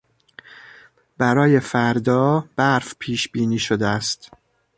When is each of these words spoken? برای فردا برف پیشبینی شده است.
برای 1.17 1.59
فردا 1.59 2.45
برف 2.55 2.95
پیشبینی 2.99 3.59
شده 3.59 3.87
است. 3.87 4.31